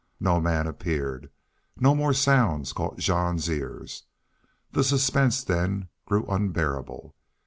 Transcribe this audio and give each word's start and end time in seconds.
No 0.19 0.41
man 0.41 0.65
appeared. 0.65 1.29
No 1.79 1.93
more 1.93 2.11
sounds 2.11 2.73
caught 2.73 2.97
Jean's 2.97 3.47
ears. 3.47 4.05
The 4.71 4.83
suspense, 4.83 5.43
then, 5.43 5.89
grew 6.07 6.25
unbearable. 6.25 7.13